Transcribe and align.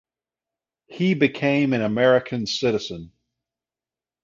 He 0.87 1.13
became 1.13 1.73
an 1.73 1.83
American 1.83 2.47
citizen. 2.47 3.11